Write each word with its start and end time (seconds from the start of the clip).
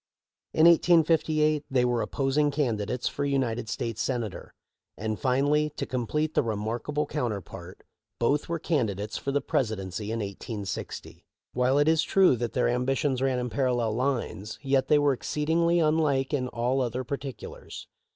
In 0.51 0.65
1858 0.65 1.65
they 1.69 1.85
were 1.85 2.01
opposing 2.01 2.49
candidates 2.49 3.07
for 3.07 3.23
United 3.23 3.69
States 3.69 4.01
Senator; 4.01 4.51
and 4.97 5.19
finally, 5.19 5.69
to 5.75 5.85
complete 5.85 6.33
the 6.33 6.41
remarkable 6.41 7.05
counterpart, 7.05 7.83
both 8.17 8.49
were 8.49 8.57
candidates 8.57 9.19
for 9.19 9.31
the 9.31 9.41
Presidency 9.41 10.05
in 10.11 10.17
1860. 10.17 11.23
While 11.53 11.77
it 11.77 11.87
is 11.87 12.01
true 12.01 12.35
that 12.37 12.53
their 12.53 12.67
ambitions 12.67 13.21
ran 13.21 13.37
in 13.37 13.51
parallel 13.51 13.91
lines, 13.93 14.57
yet 14.63 14.87
they 14.87 14.97
were 14.97 15.13
exceedingly 15.13 15.79
unlike 15.79 16.33
in 16.33 16.47
all 16.47 16.81
other 16.81 17.03
particulars. 17.03 17.85